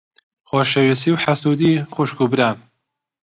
خۆشەویستی 0.49 1.11
و 1.13 1.21
حەسوودی 1.23 1.73
خوشک 1.93 2.17
و 2.21 2.25
بران. 2.31 2.57